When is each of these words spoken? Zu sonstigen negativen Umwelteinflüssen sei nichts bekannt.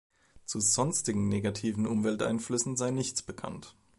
Zu 0.45 0.59
sonstigen 0.61 1.27
negativen 1.29 1.85
Umwelteinflüssen 1.85 2.75
sei 2.75 2.89
nichts 2.89 3.21
bekannt. 3.21 3.75